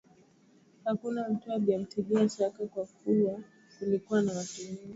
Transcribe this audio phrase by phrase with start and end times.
[0.83, 3.41] Hakuna mtu aliyemtilia shaka kwa kuwa
[3.79, 4.89] kulikuwa na watu wengi